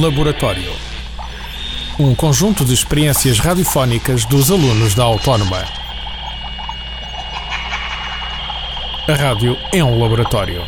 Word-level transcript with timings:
Laboratório. 0.00 0.72
Um 2.00 2.14
conjunto 2.14 2.64
de 2.64 2.74
experiências 2.74 3.38
radiofónicas 3.38 4.24
dos 4.24 4.50
alunos 4.50 4.94
da 4.94 5.04
Autónoma. 5.04 5.62
A 9.06 9.14
rádio 9.14 9.56
é 9.72 9.84
um 9.84 10.00
laboratório. 10.00 10.62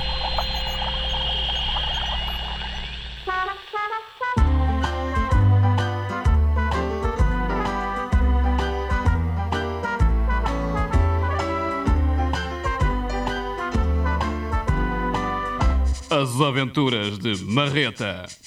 As 16.08 16.40
Aventuras 16.40 17.18
de 17.18 17.34
Marreta. 17.44 18.45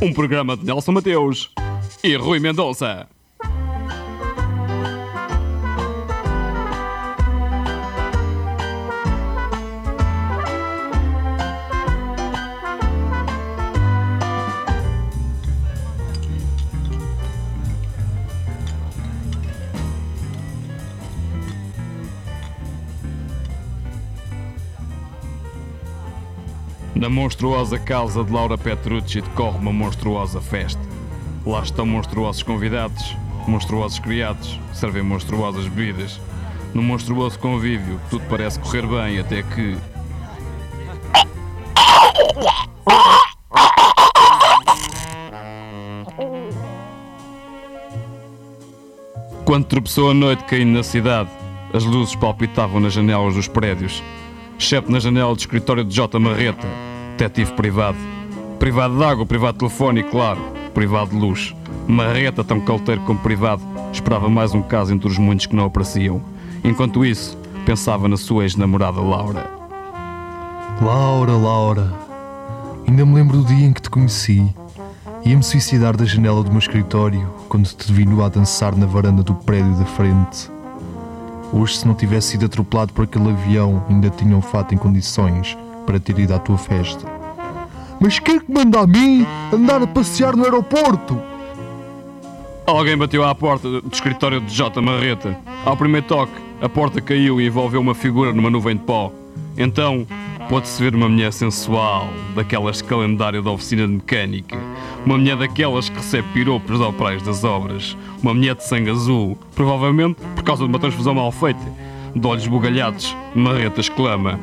Um 0.00 0.12
programa 0.12 0.56
de 0.56 0.64
Nelson 0.64 0.92
Mateus 0.92 1.50
e 2.04 2.14
Rui 2.16 2.38
Mendonça. 2.38 3.08
Monstruosa 27.16 27.78
casa 27.78 28.22
de 28.22 28.30
Laura 28.30 28.58
Petrucci 28.58 29.22
decorre 29.22 29.56
uma 29.56 29.72
monstruosa 29.72 30.38
festa. 30.38 30.82
Lá 31.46 31.62
estão 31.62 31.86
monstruosos 31.86 32.42
convidados, 32.42 33.16
monstruosos 33.48 33.98
criados, 33.98 34.60
servem 34.74 35.02
monstruosas 35.02 35.66
bebidas. 35.66 36.20
No 36.74 36.82
monstruoso 36.82 37.38
convívio, 37.38 37.98
tudo 38.10 38.22
parece 38.28 38.60
correr 38.60 38.86
bem 38.86 39.18
até 39.18 39.42
que. 39.42 39.78
Quando 49.46 49.64
tropeçou 49.64 50.10
a 50.10 50.14
noite 50.14 50.44
caindo 50.44 50.76
na 50.76 50.82
cidade, 50.82 51.30
as 51.72 51.82
luzes 51.82 52.14
palpitavam 52.14 52.78
nas 52.78 52.92
janelas 52.92 53.36
dos 53.36 53.48
prédios, 53.48 54.02
exceto 54.58 54.92
na 54.92 55.00
janela 55.00 55.34
do 55.34 55.38
escritório 55.38 55.82
de 55.82 55.94
J. 55.94 56.18
Marreta, 56.18 56.68
detetive 57.16 57.52
privado. 57.52 57.96
Privado 58.58 58.96
de 58.96 59.04
água, 59.04 59.24
privado 59.24 59.54
de 59.54 59.58
telefone 59.60 60.00
e, 60.00 60.04
claro, 60.04 60.40
privado 60.74 61.10
de 61.10 61.16
luz. 61.16 61.54
Marreta, 61.88 62.44
tão 62.44 62.60
calteiro 62.60 63.00
como 63.02 63.18
privado, 63.18 63.62
esperava 63.92 64.28
mais 64.28 64.54
um 64.54 64.60
caso 64.60 64.92
entre 64.92 65.08
os 65.08 65.16
muitos 65.16 65.46
que 65.46 65.56
não 65.56 65.64
apareciam. 65.64 66.20
Enquanto 66.62 67.04
isso, 67.04 67.38
pensava 67.64 68.06
na 68.06 68.16
sua 68.16 68.42
ex-namorada 68.42 69.00
Laura. 69.00 69.50
Laura, 70.82 71.32
Laura, 71.32 71.92
ainda 72.86 73.06
me 73.06 73.14
lembro 73.14 73.38
do 73.38 73.44
dia 73.44 73.66
em 73.66 73.72
que 73.72 73.82
te 73.82 73.88
conheci. 73.88 74.54
Ia-me 75.24 75.42
suicidar 75.42 75.96
da 75.96 76.04
janela 76.04 76.42
do 76.42 76.50
meu 76.50 76.58
escritório 76.58 77.26
quando 77.48 77.66
te 77.66 77.92
vi 77.92 78.04
nu 78.04 78.22
a 78.22 78.28
dançar 78.28 78.76
na 78.76 78.86
varanda 78.86 79.22
do 79.22 79.34
prédio 79.34 79.74
da 79.74 79.86
frente. 79.86 80.50
Hoje, 81.52 81.78
se 81.78 81.86
não 81.86 81.94
tivesse 81.94 82.32
sido 82.32 82.46
atropelado 82.46 82.92
por 82.92 83.04
aquele 83.04 83.30
avião, 83.30 83.82
ainda 83.88 84.10
tinha 84.10 84.36
um 84.36 84.42
fato 84.42 84.74
em 84.74 84.78
condições 84.78 85.56
para 85.86 86.00
ter 86.00 86.18
ido 86.18 86.34
à 86.34 86.38
tua 86.38 86.58
festa. 86.58 87.15
Mas 88.06 88.20
quem 88.20 88.36
é 88.36 88.38
que 88.38 88.52
manda 88.52 88.78
a 88.78 88.86
mim 88.86 89.26
andar 89.52 89.82
a 89.82 89.86
passear 89.88 90.36
no 90.36 90.44
aeroporto? 90.44 91.20
Alguém 92.64 92.96
bateu 92.96 93.24
à 93.24 93.34
porta 93.34 93.68
do 93.68 93.82
escritório 93.92 94.40
de 94.40 94.54
J. 94.54 94.80
Marreta. 94.80 95.36
Ao 95.64 95.76
primeiro 95.76 96.06
toque, 96.06 96.32
a 96.62 96.68
porta 96.68 97.00
caiu 97.00 97.40
e 97.40 97.48
envolveu 97.48 97.80
uma 97.80 97.96
figura 97.96 98.32
numa 98.32 98.48
nuvem 98.48 98.76
de 98.76 98.84
pó. 98.84 99.10
Então, 99.58 100.06
pode-se 100.48 100.80
ver 100.80 100.94
uma 100.94 101.08
mulher 101.08 101.32
sensual, 101.32 102.08
daquelas 102.36 102.76
de 102.76 102.84
calendário 102.84 103.42
da 103.42 103.50
oficina 103.50 103.88
de 103.88 103.94
mecânica. 103.94 104.56
Uma 105.04 105.18
mulher 105.18 105.36
daquelas 105.36 105.88
que 105.88 105.96
recebe 105.96 106.28
piropos 106.32 106.80
ao 106.80 106.92
praia 106.92 107.18
das 107.18 107.42
obras. 107.42 107.96
Uma 108.22 108.32
mulher 108.32 108.54
de 108.54 108.62
sangue 108.62 108.88
azul, 108.88 109.36
provavelmente 109.56 110.20
por 110.36 110.44
causa 110.44 110.62
de 110.62 110.68
uma 110.68 110.78
transfusão 110.78 111.16
mal 111.16 111.32
feita. 111.32 111.72
De 112.14 112.24
olhos 112.24 112.46
bugalhados, 112.46 113.16
Marreta 113.34 113.80
exclama. 113.80 114.38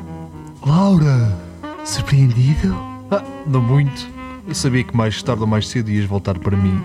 Laura! 0.66 1.34
Surpreendido? 1.82 2.93
Ah, 3.14 3.22
não 3.46 3.62
muito. 3.62 4.08
Eu 4.48 4.56
sabia 4.56 4.82
que 4.82 4.96
mais 4.96 5.22
tarde 5.22 5.42
ou 5.42 5.46
mais 5.46 5.68
cedo 5.68 5.88
ias 5.88 6.04
voltar 6.04 6.36
para 6.36 6.56
mim. 6.56 6.82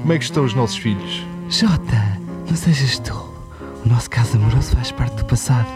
Como 0.00 0.12
é 0.12 0.18
que 0.18 0.22
estão 0.22 0.44
os 0.44 0.54
nossos 0.54 0.76
filhos? 0.76 1.26
Jota, 1.48 2.20
não 2.48 2.54
sejas 2.54 3.00
tolo. 3.00 3.34
O 3.84 3.88
nosso 3.88 4.08
caso 4.08 4.36
amoroso 4.36 4.76
faz 4.76 4.92
parte 4.92 5.16
do 5.16 5.24
passado 5.24 5.66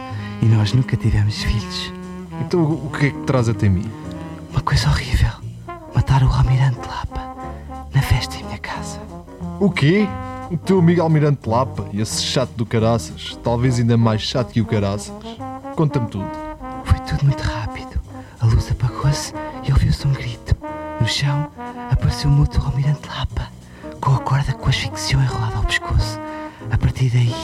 e 0.40 0.46
nós 0.46 0.72
nunca 0.72 0.96
tivemos 0.96 1.42
filhos. 1.42 1.92
Então 2.40 2.62
o 2.62 2.88
que 2.96 3.06
é 3.06 3.10
que 3.10 3.18
te 3.18 3.24
traz 3.24 3.48
até 3.48 3.68
mim? 3.68 3.90
Uma 4.52 4.60
coisa 4.60 4.88
horrível. 4.88 5.32
Matar 5.92 6.22
o 6.22 6.28
Almirante 6.28 6.86
Lapa 6.86 7.34
na 7.92 8.00
festa 8.00 8.36
em 8.36 8.44
minha 8.44 8.58
casa. 8.58 9.00
O 9.58 9.70
quê? 9.70 10.06
O 10.52 10.56
teu 10.56 10.78
amigo 10.78 11.02
Almirante 11.02 11.48
Lapa, 11.48 11.88
esse 11.92 12.22
chato 12.22 12.52
do 12.52 12.64
caraças, 12.64 13.36
talvez 13.42 13.80
ainda 13.80 13.96
mais 13.96 14.22
chato 14.22 14.52
que 14.52 14.60
o 14.60 14.66
caraças. 14.66 15.12
Conta-me 15.74 16.06
tudo. 16.06 16.30
Foi 16.84 16.98
tudo 17.00 17.24
muito 17.24 17.42
rápido. 17.42 18.00
A 18.40 18.46
luz 18.46 18.70
apagou-se 18.70 19.34
e 19.65 19.72
ouviu-se 19.72 20.06
um 20.06 20.12
grito. 20.12 20.56
No 21.00 21.09
chão 21.09 21.50
apareceu 21.91 22.31
um 22.31 22.41
outro 22.41 22.62
Almirante 22.62 23.09
Lapa, 23.09 23.48
com 24.00 24.15
a 24.15 24.19
corda 24.19 24.53
que 24.53 24.65
o 24.65 24.69
asfixiou 24.69 25.22
enrolada 25.22 25.56
ao 25.56 25.65
pescoço. 25.65 26.19
A 26.71 26.78
partir 26.78 27.10
daí, 27.10 27.34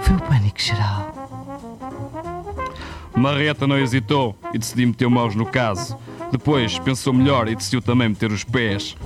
foi 0.00 0.16
o 0.16 0.22
pânico 0.22 0.60
geral. 0.60 1.12
Marreta 3.16 3.66
não 3.66 3.78
hesitou 3.78 4.36
e 4.52 4.58
decidiu 4.58 4.88
meter 4.88 5.08
mãos 5.08 5.34
no 5.34 5.46
caso. 5.46 5.96
Depois 6.32 6.78
pensou 6.78 7.12
melhor 7.12 7.48
e 7.48 7.54
decidiu 7.54 7.80
também 7.80 8.08
meter 8.08 8.32
os 8.32 8.42
pés. 8.42 8.96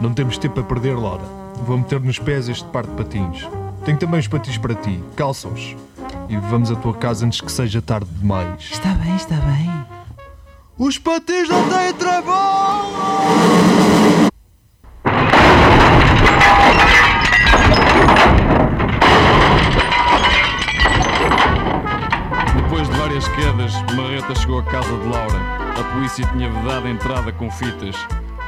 Não 0.00 0.14
temos 0.14 0.38
tempo 0.38 0.60
a 0.60 0.62
perder, 0.62 0.96
Laura. 0.96 1.24
Vou 1.64 1.76
meter 1.76 2.00
nos 2.00 2.18
pés 2.18 2.48
este 2.48 2.64
par 2.66 2.86
de 2.86 2.92
patins. 2.92 3.48
Tenho 3.84 3.98
também 3.98 4.20
os 4.20 4.28
patins 4.28 4.58
para 4.58 4.74
ti. 4.74 5.02
Calça-os. 5.16 5.74
E 6.28 6.36
vamos 6.36 6.70
à 6.70 6.76
tua 6.76 6.94
casa 6.94 7.26
antes 7.26 7.40
que 7.40 7.50
seja 7.50 7.82
tarde 7.82 8.08
demais. 8.12 8.68
Está 8.70 8.90
bem, 8.94 9.16
está 9.16 9.36
bem. 9.36 9.77
Os 10.78 10.96
patins 10.96 11.48
não 11.48 11.68
têm 11.68 11.92
travão! 11.94 12.92
Depois 22.54 22.88
de 22.88 22.96
várias 22.96 23.26
quedas, 23.26 23.72
Marreta 23.96 24.32
chegou 24.36 24.60
à 24.60 24.64
casa 24.66 24.96
de 24.96 25.08
Laura. 25.08 25.40
A 25.80 25.94
polícia 25.94 26.24
tinha 26.30 26.48
vedado 26.48 26.86
a 26.86 26.90
entrada 26.90 27.32
com 27.32 27.50
fitas. 27.50 27.96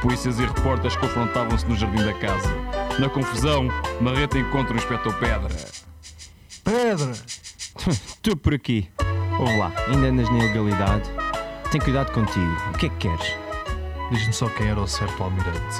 Polícias 0.01 0.39
e 0.39 0.45
repórteres 0.45 0.95
confrontavam-se 0.95 1.65
no 1.67 1.75
jardim 1.75 2.01
da 2.05 2.13
casa. 2.13 2.47
Na 2.97 3.09
confusão, 3.09 3.67
Marreta 3.99 4.39
encontra 4.39 4.73
o 4.73 4.77
inspetor 4.77 5.13
Pedra. 5.15 5.53
Pedra! 6.63 7.11
Tu 8.23 8.37
por 8.37 8.53
aqui. 8.53 8.89
Ouve 9.37 9.57
lá, 9.57 9.73
ainda 9.89 10.07
andas 10.07 10.29
na 10.29 10.37
ilegalidade. 10.37 11.20
Tem 11.71 11.79
cuidado 11.79 12.11
contigo. 12.11 12.53
O 12.73 12.77
que 12.77 12.87
é 12.87 12.89
que 12.89 12.97
queres? 12.97 13.33
Diz-me 14.11 14.33
só 14.33 14.49
quem 14.49 14.67
era 14.67 14.81
o 14.81 14.85
certo 14.85 15.23
almirante. 15.23 15.77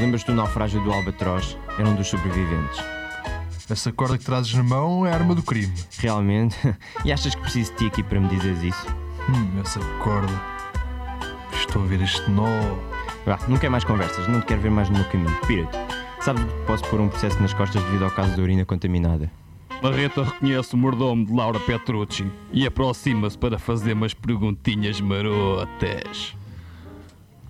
Lembras-te 0.00 0.26
do 0.26 0.34
naufrágio 0.34 0.82
do 0.82 0.92
Albatroz? 0.92 1.56
Era 1.78 1.88
um 1.88 1.94
dos 1.94 2.08
sobreviventes. 2.08 2.82
Essa 3.70 3.92
corda 3.92 4.18
que 4.18 4.24
trazes 4.24 4.52
na 4.52 4.64
mão 4.64 5.06
é 5.06 5.12
a 5.12 5.14
arma 5.14 5.32
do 5.32 5.44
crime. 5.44 5.72
Realmente? 5.98 6.56
E 7.04 7.12
achas 7.12 7.36
que 7.36 7.40
preciso 7.40 7.70
de 7.70 7.76
ti 7.78 7.86
aqui 7.86 8.02
para 8.02 8.18
me 8.18 8.26
dizeres 8.26 8.64
isso? 8.64 8.86
Hum, 9.28 9.60
essa 9.60 9.78
corda. 10.02 10.32
Estou 11.52 11.84
a 11.84 11.86
ver 11.86 12.02
este 12.02 12.28
nó. 12.28 12.44
Vá, 13.24 13.38
não 13.46 13.58
quer 13.58 13.70
mais 13.70 13.84
conversas, 13.84 14.26
não 14.26 14.40
te 14.40 14.46
quero 14.46 14.60
ver 14.60 14.72
mais 14.72 14.90
no 14.90 14.98
meu 14.98 15.08
caminho. 15.08 15.38
Pira-te. 15.46 15.78
Sabes 16.20 16.42
que 16.42 16.50
posso 16.66 16.82
pôr 16.86 17.00
um 17.00 17.08
processo 17.08 17.40
nas 17.40 17.54
costas 17.54 17.80
devido 17.84 18.06
ao 18.06 18.10
caso 18.10 18.36
da 18.36 18.42
urina 18.42 18.64
contaminada. 18.64 19.30
Marreta 19.82 20.22
reconhece 20.22 20.74
o 20.74 20.78
mordomo 20.78 21.26
de 21.26 21.32
Laura 21.32 21.60
Petrucci 21.60 22.26
e 22.52 22.66
aproxima-se 22.66 23.36
para 23.36 23.58
fazer 23.58 23.92
umas 23.92 24.14
perguntinhas 24.14 25.00
marotas. 25.00 26.34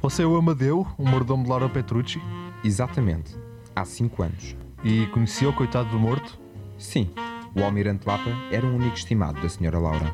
Você 0.03 0.23
é 0.23 0.27
o 0.27 0.37
Amadeu, 0.37 0.87
o 0.99 1.09
mordomo 1.09 1.45
de 1.45 1.51
Laura 1.51 1.69
Petrucci? 1.69 2.21
Exatamente. 2.65 3.37
Há 3.75 3.85
cinco 3.85 4.23
anos. 4.23 4.57
E 4.83 5.07
conhecia 5.07 5.49
o 5.49 5.53
coitado 5.53 5.89
do 5.91 5.99
morto? 5.99 6.39
Sim, 6.77 7.09
o 7.55 7.63
Almirante 7.63 8.07
Lapa 8.07 8.31
era 8.51 8.67
um 8.67 8.77
amigo 8.77 8.95
estimado 8.95 9.41
da 9.41 9.47
Sra. 9.47 9.79
Laura. 9.79 10.13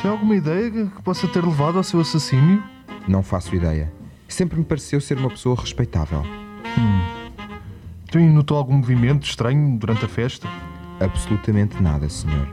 Tem 0.00 0.10
alguma 0.10 0.34
ideia 0.34 0.70
que 0.70 1.02
possa 1.02 1.28
ter 1.28 1.44
levado 1.44 1.76
ao 1.76 1.84
seu 1.84 2.00
assassínio? 2.00 2.62
Não 3.06 3.22
faço 3.22 3.54
ideia. 3.54 3.92
Sempre 4.28 4.58
me 4.58 4.64
pareceu 4.64 5.00
ser 5.00 5.18
uma 5.18 5.28
pessoa 5.28 5.56
respeitável. 5.60 6.24
Tu 8.10 8.18
notou 8.18 8.56
algum 8.56 8.76
movimento 8.76 9.24
estranho 9.24 9.78
durante 9.78 10.04
a 10.04 10.08
festa? 10.08 10.48
Absolutamente 11.02 11.82
nada, 11.82 12.08
senhor. 12.08 12.48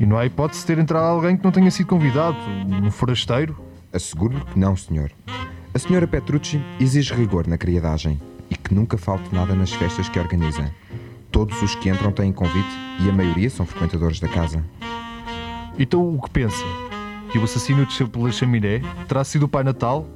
E 0.00 0.04
não 0.04 0.18
há 0.18 0.26
hipótese 0.26 0.60
de 0.60 0.66
ter 0.66 0.78
entrado 0.78 1.04
alguém 1.04 1.36
que 1.36 1.44
não 1.44 1.52
tenha 1.52 1.70
sido 1.70 1.86
convidado? 1.86 2.36
Um 2.82 2.90
forasteiro? 2.90 3.56
Asseguro-lhe 3.92 4.44
que 4.44 4.58
não, 4.58 4.76
senhor. 4.76 5.12
A 5.72 5.78
senhora 5.78 6.06
Petrucci 6.06 6.60
exige 6.80 7.14
rigor 7.14 7.46
na 7.46 7.56
criadagem 7.56 8.20
e 8.50 8.56
que 8.56 8.74
nunca 8.74 8.98
falte 8.98 9.32
nada 9.32 9.54
nas 9.54 9.72
festas 9.72 10.08
que 10.08 10.18
organiza. 10.18 10.68
Todos 11.30 11.60
os 11.62 11.74
que 11.76 11.88
entram 11.88 12.12
têm 12.12 12.32
convite 12.32 12.76
e 13.00 13.08
a 13.08 13.12
maioria 13.12 13.50
são 13.50 13.64
frequentadores 13.66 14.18
da 14.18 14.28
casa. 14.28 14.64
Então 15.78 16.14
o 16.14 16.20
que 16.20 16.30
pensa? 16.30 16.64
Que 17.30 17.38
o 17.38 17.44
assassino 17.44 17.86
desceu 17.86 18.08
pela 18.08 18.30
chaminé? 18.30 18.80
Terá 19.08 19.24
sido 19.24 19.44
o 19.44 19.48
Pai 19.48 19.64
Natal? 19.64 20.06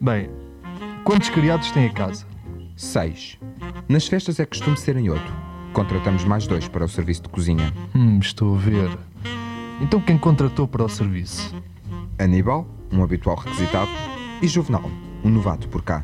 Bem, 0.00 0.30
quantos 1.04 1.28
criados 1.30 1.70
tem 1.70 1.86
a 1.86 1.92
casa? 1.92 2.26
Seis. 2.76 3.38
Nas 3.88 4.06
festas 4.06 4.38
é 4.38 4.46
costume 4.46 4.76
serem 4.76 5.10
oito. 5.10 5.45
Contratamos 5.76 6.24
mais 6.24 6.46
dois 6.46 6.66
para 6.66 6.86
o 6.86 6.88
serviço 6.88 7.24
de 7.24 7.28
cozinha. 7.28 7.70
Hum, 7.94 8.18
estou 8.18 8.54
a 8.54 8.58
ver. 8.58 8.98
Então 9.78 10.00
quem 10.00 10.16
contratou 10.16 10.66
para 10.66 10.82
o 10.82 10.88
serviço? 10.88 11.54
Aníbal, 12.18 12.66
um 12.90 13.04
habitual 13.04 13.36
requisitado, 13.36 13.90
e 14.40 14.48
Juvenal, 14.48 14.90
um 15.22 15.28
novato 15.28 15.68
por 15.68 15.82
cá. 15.82 16.02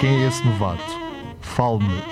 Quem 0.00 0.24
é 0.24 0.26
esse 0.26 0.44
novato? 0.44 0.82
Fale-me. 1.40 2.02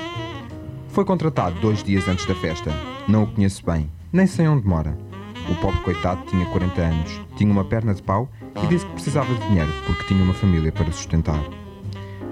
Foi 0.90 1.04
contratado 1.04 1.58
dois 1.58 1.82
dias 1.82 2.06
antes 2.06 2.26
da 2.26 2.34
festa. 2.36 2.70
Não 3.08 3.24
o 3.24 3.26
conheço 3.26 3.66
bem, 3.66 3.90
nem 4.12 4.28
sei 4.28 4.46
onde 4.46 4.64
mora. 4.64 4.96
O 5.50 5.56
pobre 5.56 5.80
coitado 5.80 6.22
tinha 6.26 6.46
40 6.46 6.80
anos, 6.80 7.20
tinha 7.36 7.50
uma 7.50 7.64
perna 7.64 7.92
de 7.92 8.04
pau 8.04 8.30
e 8.62 8.66
disse 8.68 8.86
que 8.86 8.92
precisava 8.92 9.34
de 9.34 9.48
dinheiro 9.48 9.72
porque 9.84 10.04
tinha 10.04 10.22
uma 10.22 10.32
família 10.32 10.70
para 10.70 10.92
sustentar. 10.92 11.42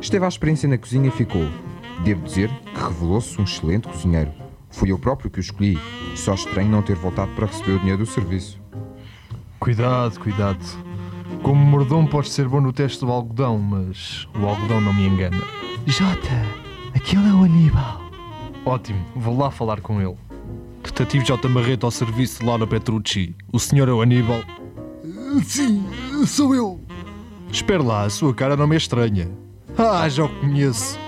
Esteve 0.01 0.25
à 0.25 0.29
experiência 0.29 0.69
na 0.69 0.79
cozinha 0.79 1.09
e 1.09 1.11
ficou. 1.11 1.49
Devo 2.05 2.23
dizer 2.25 2.49
que 2.49 2.81
revelou-se 2.81 3.41
um 3.41 3.45
excelente 3.45 3.89
cozinheiro. 3.89 4.33
Fui 4.71 4.91
eu 4.91 4.99
próprio 4.99 5.31
que 5.31 5.39
o 5.39 5.41
escolhi. 5.41 5.79
Só 6.15 6.35
estranho 6.35 6.71
não 6.71 6.83
ter 6.83 6.97
voltado 6.97 7.33
para 7.33 7.47
receber 7.47 7.73
o 7.73 7.79
dinheiro 7.79 8.05
do 8.05 8.07
serviço. 8.07 8.61
Cuidado, 9.59 10.19
cuidado. 10.19 10.65
Como 11.43 11.63
mordomo 11.65 12.09
podes 12.09 12.33
ser 12.33 12.49
bom 12.49 12.61
no 12.61 12.73
teste 12.73 13.01
do 13.01 13.11
algodão, 13.11 13.59
mas 13.59 14.27
o 14.39 14.47
algodão 14.47 14.81
não 14.81 14.93
me 14.93 15.07
engana. 15.07 15.43
Jota, 15.87 16.45
aquele 16.95 17.29
é 17.29 17.33
o 17.33 17.45
Aníbal. 17.45 18.01
Ótimo, 18.65 19.05
vou 19.15 19.37
lá 19.37 19.51
falar 19.51 19.81
com 19.81 20.01
ele. 20.01 20.17
Detetivo 20.83 21.25
J. 21.25 21.49
Marreto 21.49 21.87
ao 21.87 21.91
serviço 21.91 22.41
de 22.41 22.47
Laura 22.47 22.67
Petrucci. 22.67 23.35
O 23.53 23.59
senhor 23.59 23.89
é 23.89 23.93
o 23.93 24.03
Aníbal? 24.03 24.43
Sim, 25.45 25.87
sou 26.27 26.55
eu. 26.55 26.81
Espera 27.51 27.83
lá, 27.83 28.05
a 28.05 28.11
sua 28.11 28.35
cara 28.35 28.57
não 28.57 28.67
me 28.67 28.75
é 28.75 28.79
estranha. 28.79 29.31
Ah, 29.77 30.09
já 30.09 30.25
o 30.25 30.29
conheço. 30.29 30.99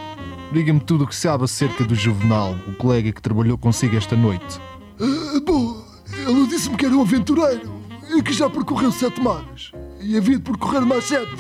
Diga-me 0.52 0.81
tudo 0.81 1.04
o 1.04 1.06
que 1.06 1.16
sabe 1.16 1.44
acerca 1.44 1.82
do 1.82 1.94
Juvenal, 1.94 2.54
o 2.69 2.75
colega 2.75 3.10
que 3.10 3.22
trabalhou 3.22 3.56
consigo 3.56 3.96
esta 3.96 4.14
noite. 4.14 4.60
Ah, 5.00 5.40
bom, 5.46 5.82
ele 6.28 6.46
disse-me 6.46 6.76
que 6.76 6.84
era 6.84 6.94
um 6.94 7.00
aventureiro 7.00 7.72
e 8.14 8.22
que 8.22 8.34
já 8.34 8.50
percorreu 8.50 8.93
sete 8.93 9.19
mares 9.19 9.72
e 9.99 10.14
havia 10.14 10.37
de 10.37 10.43
percorrer 10.43 10.82
mais 10.82 11.04
sete. 11.04 11.32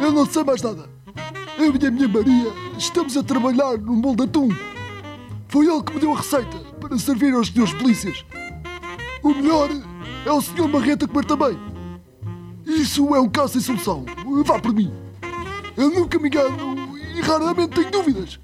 Eu 0.00 0.10
não 0.10 0.24
sei 0.24 0.42
mais 0.42 0.62
nada. 0.62 0.88
Eu 1.58 1.76
e 1.76 1.86
a 1.86 1.90
minha 1.90 2.08
Maria 2.08 2.50
estamos 2.78 3.14
a 3.14 3.22
trabalhar 3.22 3.76
num 3.76 4.00
bolo 4.00 4.16
de 4.16 4.22
atum. 4.22 4.48
Foi 5.48 5.66
ele 5.66 5.82
que 5.82 5.92
me 5.92 6.00
deu 6.00 6.14
a 6.14 6.16
receita 6.16 6.56
para 6.80 6.98
servir 6.98 7.34
aos 7.34 7.48
senhores 7.48 7.74
polícias. 7.74 8.24
O 9.22 9.34
melhor 9.34 9.68
é 10.24 10.32
o 10.32 10.40
senhor 10.40 10.66
Marreta 10.68 11.06
comer 11.06 11.26
também. 11.26 11.58
Isso 12.64 13.14
é 13.14 13.20
um 13.20 13.28
caso 13.28 13.52
sem 13.52 13.60
solução. 13.60 14.06
Vá 14.46 14.58
por 14.58 14.72
mim. 14.72 14.90
Eu 15.76 15.90
nunca 15.90 16.18
me 16.18 16.28
engano 16.28 16.83
e 17.14 17.20
raramente 17.20 17.68
tenho 17.68 17.90
dúvidas. 17.90 18.38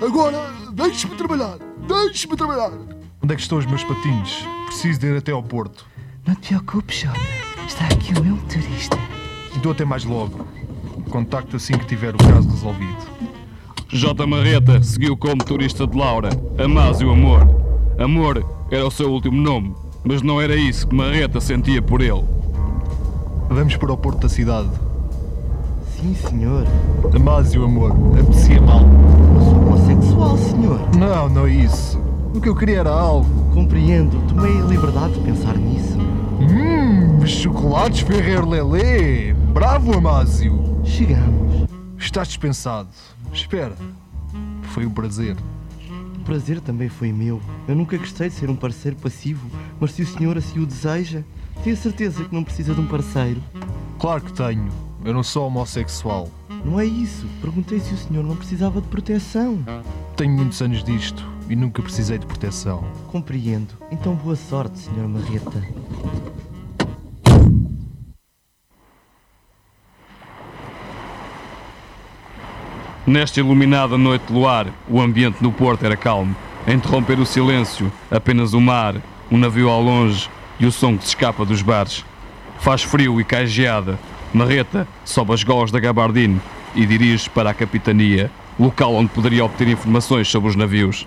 Agora, 0.00 0.52
deixe-me 0.72 1.14
trabalhar. 1.16 1.58
Deixe-me 1.86 2.36
trabalhar. 2.36 2.72
Onde 3.22 3.32
é 3.32 3.36
que 3.36 3.42
estão 3.42 3.58
os 3.58 3.66
meus 3.66 3.84
patins? 3.84 4.46
Preciso 4.66 5.00
de 5.00 5.06
ir 5.06 5.16
até 5.16 5.32
ao 5.32 5.42
Porto. 5.42 5.86
Não 6.26 6.34
te 6.34 6.48
preocupes, 6.48 7.00
Jota. 7.00 7.20
Está 7.66 7.86
aqui 7.86 8.12
o 8.18 8.22
meu 8.22 8.36
motorista. 8.36 8.98
Dou 9.62 9.72
até 9.72 9.84
mais 9.84 10.04
logo. 10.04 10.46
Contacto 11.10 11.56
assim 11.56 11.74
que 11.78 11.86
tiver 11.86 12.14
o 12.14 12.18
caso 12.18 12.48
resolvido. 12.48 13.12
J. 13.88 14.26
Marreta 14.26 14.82
seguiu 14.82 15.16
como 15.16 15.44
turista 15.44 15.86
de 15.86 15.96
Laura, 15.96 16.30
Amásio 16.58 17.10
Amor. 17.10 17.46
Amor 17.98 18.44
era 18.70 18.86
o 18.86 18.90
seu 18.90 19.10
último 19.10 19.40
nome, 19.40 19.74
mas 20.02 20.22
não 20.22 20.40
era 20.40 20.56
isso 20.56 20.88
que 20.88 20.94
Marreta 20.94 21.40
sentia 21.40 21.82
por 21.82 22.00
ele. 22.00 22.24
Vamos 23.50 23.76
para 23.76 23.92
o 23.92 23.96
Porto 23.96 24.20
da 24.20 24.28
cidade. 24.28 24.70
Sim, 26.02 26.16
senhor. 26.16 26.66
Amásio, 27.14 27.62
amor, 27.62 27.92
aprecia 28.20 28.60
mal. 28.60 28.80
Eu 28.80 29.40
sou 29.40 29.54
homossexual, 29.54 30.36
senhor. 30.36 30.80
Não, 30.98 31.28
não 31.28 31.46
é 31.46 31.52
isso. 31.52 31.96
O 32.34 32.40
que 32.40 32.48
eu 32.48 32.56
queria 32.56 32.80
era 32.80 32.90
algo. 32.90 33.28
Compreendo. 33.54 34.20
Tomei 34.26 34.50
a 34.50 34.64
liberdade 34.64 35.14
de 35.14 35.20
pensar 35.20 35.56
nisso. 35.56 35.96
Hum, 36.40 37.24
chocolates 37.24 38.00
Ferrer 38.00 38.44
Lelê. 38.44 39.32
Bravo, 39.54 39.96
Amásio. 39.96 40.80
Chegamos. 40.82 41.68
Estás 41.96 42.26
dispensado. 42.26 42.88
Espera. 43.32 43.76
Foi 44.74 44.84
um 44.84 44.90
prazer. 44.90 45.36
O 46.16 46.24
prazer 46.24 46.60
também 46.60 46.88
foi 46.88 47.12
meu. 47.12 47.40
Eu 47.68 47.76
nunca 47.76 47.96
gostei 47.96 48.28
de 48.28 48.34
ser 48.34 48.50
um 48.50 48.56
parceiro 48.56 48.96
passivo, 48.96 49.46
mas 49.78 49.92
se 49.92 50.02
o 50.02 50.06
senhor 50.06 50.36
assim 50.36 50.58
o 50.58 50.66
deseja, 50.66 51.22
tenho 51.62 51.76
certeza 51.76 52.24
que 52.24 52.34
não 52.34 52.42
precisa 52.42 52.74
de 52.74 52.80
um 52.80 52.88
parceiro. 52.88 53.40
Claro 54.00 54.20
que 54.20 54.32
tenho. 54.32 54.91
Eu 55.04 55.12
não 55.12 55.22
sou 55.24 55.48
homossexual. 55.48 56.28
Não 56.64 56.78
é 56.78 56.86
isso. 56.86 57.26
Perguntei 57.40 57.80
se 57.80 57.92
o 57.92 57.96
senhor 57.96 58.22
não 58.22 58.36
precisava 58.36 58.80
de 58.80 58.86
proteção. 58.86 59.58
Tenho 60.16 60.32
muitos 60.32 60.62
anos 60.62 60.84
disto 60.84 61.26
e 61.48 61.56
nunca 61.56 61.82
precisei 61.82 62.18
de 62.18 62.26
proteção. 62.26 62.84
Compreendo. 63.08 63.74
Então 63.90 64.14
boa 64.14 64.36
sorte, 64.36 64.78
senhor 64.78 65.08
Marreta. 65.08 65.60
Nesta 73.04 73.40
iluminada 73.40 73.98
noite 73.98 74.26
de 74.26 74.32
luar, 74.32 74.68
o 74.88 75.00
ambiente 75.00 75.42
no 75.42 75.50
porto 75.52 75.84
era 75.84 75.96
calmo. 75.96 76.36
A 76.64 76.72
interromper 76.72 77.18
o 77.18 77.26
silêncio, 77.26 77.92
apenas 78.08 78.52
o 78.52 78.60
mar, 78.60 78.94
um 79.28 79.36
navio 79.36 79.68
ao 79.68 79.82
longe 79.82 80.30
e 80.60 80.66
o 80.66 80.70
som 80.70 80.96
que 80.96 81.02
se 81.02 81.08
escapa 81.08 81.44
dos 81.44 81.60
bares. 81.60 82.04
Faz 82.60 82.84
frio 82.84 83.20
e 83.20 83.24
cai 83.24 83.48
geada. 83.48 83.98
Marreta 84.32 84.88
sobe 85.04 85.34
as 85.34 85.44
golas 85.44 85.70
da 85.70 85.78
gabardine 85.78 86.40
e 86.74 86.86
dirige 86.86 87.28
para 87.30 87.50
a 87.50 87.54
capitania, 87.54 88.30
local 88.58 88.94
onde 88.94 89.10
poderia 89.10 89.44
obter 89.44 89.68
informações 89.68 90.28
sobre 90.28 90.48
os 90.48 90.56
navios. 90.56 91.06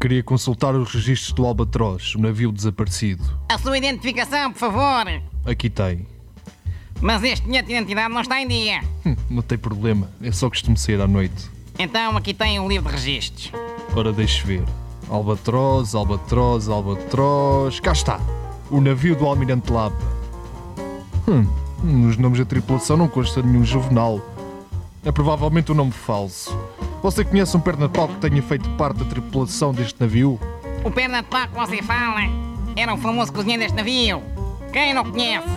Queria 0.00 0.22
consultar 0.22 0.74
os 0.74 0.94
registros 0.94 1.32
do 1.32 1.44
Albatroz, 1.44 2.14
o 2.14 2.20
navio 2.20 2.52
desaparecido. 2.52 3.24
A 3.48 3.58
sua 3.58 3.76
identificação, 3.76 4.52
por 4.52 4.58
favor. 4.58 5.22
Aqui 5.44 5.68
tem. 5.68 6.06
Mas 7.00 7.22
este 7.22 7.46
bilhete 7.46 7.68
de 7.68 7.74
identidade 7.74 8.12
não 8.12 8.20
está 8.20 8.40
em 8.40 8.48
dia. 8.48 8.80
Hum, 9.04 9.16
não 9.28 9.42
tem 9.42 9.58
problema, 9.58 10.10
é 10.22 10.32
só 10.32 10.48
costumo 10.48 10.76
sair 10.76 11.00
à 11.00 11.06
noite. 11.06 11.50
Então 11.78 12.16
aqui 12.16 12.32
tem 12.32 12.58
o 12.58 12.68
livro 12.68 12.88
de 12.88 12.94
registros. 12.96 13.52
Ora, 13.94 14.12
deixe 14.12 14.44
ver. 14.46 14.64
Albatroz, 15.08 15.94
Albatroz, 15.94 16.68
Albatroz. 16.68 17.80
Cá 17.80 17.92
está! 17.92 18.20
O 18.70 18.80
navio 18.80 19.16
do 19.16 19.26
Almirante 19.26 19.72
Lapa. 19.72 19.96
Hum, 21.26 21.46
nos 21.82 22.16
nomes 22.16 22.38
da 22.38 22.44
tripulação 22.44 22.96
não 22.96 23.08
consta 23.08 23.42
nenhum 23.42 23.64
juvenal. 23.64 24.20
É 25.04 25.12
provavelmente 25.12 25.72
um 25.72 25.74
nome 25.74 25.92
falso. 25.92 26.56
Você 27.02 27.24
conhece 27.24 27.56
um 27.56 27.60
perna 27.60 27.86
de 27.86 27.94
pau 27.94 28.08
que 28.08 28.16
tenha 28.16 28.42
feito 28.42 28.68
parte 28.70 28.98
da 28.98 29.04
tripulação 29.04 29.72
deste 29.72 30.00
navio? 30.00 30.38
O 30.84 30.90
perna 30.90 31.22
de 31.22 31.28
pau 31.28 31.46
que 31.46 31.54
você 31.54 31.82
fala 31.82 32.20
era 32.76 32.92
o 32.92 32.98
famoso 32.98 33.32
cozinheiro 33.32 33.62
deste 33.62 33.76
navio. 33.76 34.22
Quem 34.72 34.92
não 34.92 35.04
conhece? 35.04 35.48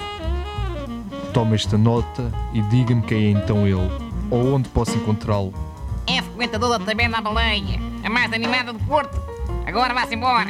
Tome 1.33 1.55
esta 1.55 1.77
nota 1.77 2.31
e 2.53 2.61
diga-me 2.63 3.01
quem 3.01 3.25
é 3.25 3.29
então 3.31 3.65
ele, 3.67 3.91
ou 4.29 4.53
onde 4.53 4.69
posso 4.69 4.95
encontrá-lo. 4.95 5.53
É 6.07 6.21
frequentador 6.21 6.77
da 6.77 6.85
taberna 6.85 7.17
à 7.19 7.21
baleia, 7.21 7.79
a 8.03 8.09
mais 8.09 8.31
animada 8.33 8.73
do 8.73 8.79
Porto. 8.79 9.19
Agora 9.65 9.93
vá-se 9.93 10.15
embora. 10.15 10.49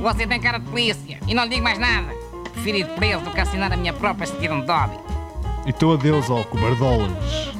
Você 0.00 0.26
tem 0.26 0.40
cara 0.40 0.58
de 0.58 0.66
polícia 0.66 1.18
e 1.26 1.34
não 1.34 1.44
lhe 1.44 1.50
digo 1.50 1.62
mais 1.62 1.78
nada. 1.78 2.23
Prefiro 2.54 2.78
ir 2.78 2.86
preso 2.96 3.24
do 3.24 3.30
que 3.30 3.40
assinar 3.40 3.72
a 3.72 3.76
minha 3.76 3.92
própria 3.92 4.26
certidão 4.26 4.60
de 4.60 4.70
óbito. 4.70 5.04
Então 5.66 5.92
adeus, 5.92 6.30
ó 6.30 6.42
cobardolas. 6.44 7.52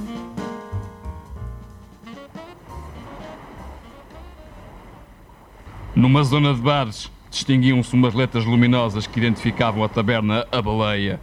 Numa 5.95 6.25
zona 6.25 6.53
de 6.53 6.61
bares, 6.61 7.11
distinguiam-se 7.31 7.95
umas 7.95 8.15
letras 8.15 8.45
luminosas 8.45 9.07
que 9.07 9.19
identificavam 9.19 9.85
a 9.85 9.89
taberna 9.89 10.47
A 10.51 10.61
Baleia. 10.61 11.21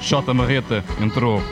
J. 0.00 0.34
Marreta 0.34 0.84
entrou. 1.00 1.42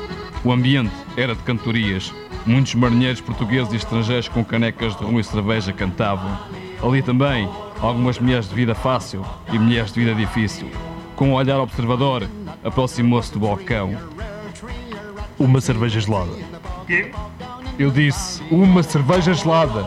O 0.45 0.53
ambiente 0.53 0.95
era 1.17 1.35
de 1.35 1.43
cantorias. 1.43 2.13
Muitos 2.45 2.75
marinheiros 2.75 3.21
portugueses 3.21 3.73
e 3.73 3.77
estrangeiros 3.77 4.29
com 4.29 4.45
canecas 4.45 4.97
de 4.97 5.05
rum 5.05 5.21
e 5.21 5.25
cerveja 5.25 5.73
cantavam. 5.73 6.37
Ali 6.83 7.03
também, 7.03 7.49
algumas 7.81 8.19
mulheres 8.19 8.49
de 8.49 8.55
vida 8.55 8.75
fácil 8.75 9.25
e 9.53 9.59
mulheres 9.59 9.93
de 9.93 10.01
vida 10.01 10.15
difícil. 10.15 10.69
Com 11.17 11.29
um 11.29 11.35
olhar 11.35 11.61
observador, 11.61 12.29
aproximou-se 12.65 13.33
do 13.33 13.41
balcão. 13.41 13.97
Uma 15.39 15.61
cerveja 15.61 16.01
gelada. 16.01 16.33
Eu 17.79 17.91
disse, 17.91 18.43
uma 18.51 18.83
cerveja 18.83 19.33
gelada. 19.35 19.87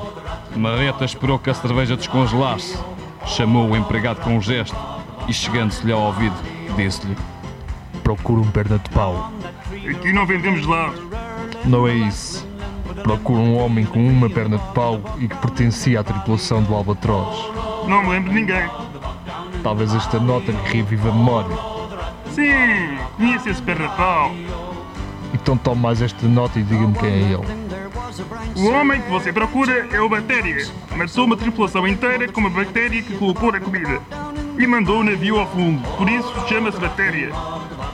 Marreta 0.55 1.03
esperou 1.03 1.37
que 1.37 1.49
a 1.49 1.53
cerveja 1.53 1.97
descongelasse, 1.97 2.77
chamou 3.25 3.69
o 3.69 3.75
empregado 3.75 4.21
com 4.21 4.37
um 4.37 4.41
gesto 4.41 4.75
e, 5.27 5.33
chegando-se-lhe 5.33 5.91
ao 5.91 6.01
ouvido, 6.01 6.35
disse-lhe: 6.75 7.15
Procuro 8.03 8.41
um 8.41 8.51
perna 8.51 8.79
de 8.79 8.89
pau. 8.89 9.31
Aqui 9.89 10.13
não 10.13 10.25
vendemos 10.25 10.61
gelados. 10.61 11.01
Não 11.65 11.87
é 11.87 11.93
isso. 11.93 12.47
Procuro 13.03 13.39
um 13.39 13.57
homem 13.57 13.85
com 13.85 13.99
uma 13.99 14.29
perna 14.29 14.57
de 14.57 14.73
pau 14.73 15.01
e 15.19 15.27
que 15.27 15.35
pertencia 15.35 15.99
à 15.99 16.03
tripulação 16.03 16.63
do 16.63 16.73
Albatroz. 16.73 17.37
Não 17.87 18.03
me 18.03 18.09
lembro 18.09 18.29
de 18.29 18.39
ninguém. 18.39 18.84
Talvez 19.65 19.95
esta 19.95 20.19
nota 20.19 20.51
lhe 20.51 20.61
reviva 20.71 21.09
a 21.09 21.11
memória. 21.11 21.57
Sim, 22.35 22.99
conheço 23.17 23.49
esse 23.49 23.63
pau. 23.97 24.31
Então 25.33 25.57
tome 25.57 25.81
mais 25.81 26.03
esta 26.03 26.27
nota 26.27 26.59
e 26.59 26.63
diga-me 26.63 26.93
quem 26.93 27.09
é 27.09 27.17
ele. 27.31 27.43
O 28.57 28.69
homem 28.69 29.01
que 29.01 29.09
você 29.09 29.33
procura 29.33 29.87
é 29.91 29.99
o 29.99 30.07
Bactéria. 30.07 30.67
Matou 30.95 31.25
uma 31.25 31.35
tripulação 31.35 31.87
inteira 31.87 32.31
com 32.31 32.41
uma 32.41 32.49
bactéria 32.51 33.01
que 33.01 33.17
colocou 33.17 33.51
na 33.51 33.59
comida. 33.59 33.99
E 34.55 34.67
mandou 34.67 34.99
o 34.99 35.03
navio 35.03 35.39
ao 35.39 35.47
fundo. 35.47 35.81
Por 35.97 36.07
isso 36.11 36.31
chama-se 36.47 36.79
Bactéria. 36.79 37.31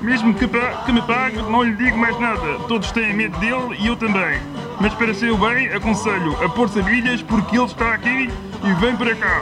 Mesmo 0.01 0.33
que, 0.33 0.45
que 0.45 0.91
me 0.91 1.01
pague, 1.03 1.37
não 1.37 1.63
lhe 1.63 1.73
digo 1.77 1.97
mais 1.97 2.19
nada. 2.19 2.59
Todos 2.67 2.91
têm 2.91 3.13
medo 3.13 3.39
dele 3.39 3.77
e 3.79 3.87
eu 3.87 3.95
também. 3.95 4.41
Mas 4.77 4.93
para 4.93 5.13
seu 5.13 5.37
bem, 5.37 5.67
aconselho 5.73 6.35
a 6.43 6.49
pôr 6.49 6.67
sabilhas 6.67 7.21
porque 7.21 7.55
ele 7.55 7.63
está 7.63 7.93
aqui 7.93 8.29
e 8.61 8.73
vem 8.73 8.93
para 8.97 9.15
cá. 9.15 9.41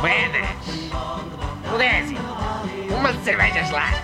Buenas! 0.00 0.87
Odésio, 1.78 2.18
uma 2.90 3.14
cerveja 3.22 3.62
gelada. 3.62 3.96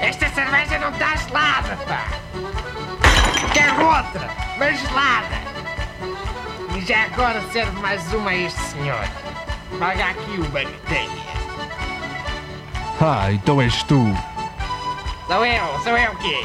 Esta 0.00 0.28
cerveja 0.30 0.76
não 0.80 0.90
está 0.90 1.14
gelada, 1.14 1.76
pá! 1.86 2.04
Quero 3.52 3.86
outra, 3.86 4.28
mas 4.58 4.80
gelada! 4.80 5.36
E 6.76 6.80
já 6.80 7.04
agora 7.04 7.40
serve 7.52 7.78
mais 7.80 8.12
uma 8.12 8.30
a 8.30 8.36
este 8.36 8.60
senhor. 8.60 9.04
Paga 9.78 10.06
aqui 10.06 10.40
o 10.40 10.44
bactéria. 10.46 11.22
Ah, 13.00 13.30
então 13.30 13.62
és 13.62 13.80
tu. 13.84 14.04
Sou 15.28 15.46
eu, 15.46 15.80
sou 15.84 15.96
eu 15.96 16.10
o 16.10 16.16
quê? 16.16 16.44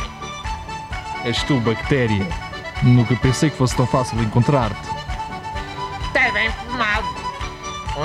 És 1.26 1.42
tu, 1.42 1.60
bactéria. 1.60 2.28
Nunca 2.84 3.16
pensei 3.16 3.50
que 3.50 3.58
fosse 3.58 3.76
tão 3.76 3.88
fácil 3.88 4.22
encontrar-te. 4.22 4.93